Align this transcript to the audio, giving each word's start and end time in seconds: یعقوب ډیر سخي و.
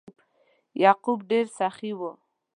یعقوب 0.83 1.19
ډیر 1.31 1.45
سخي 1.57 1.91
و. 1.99 2.01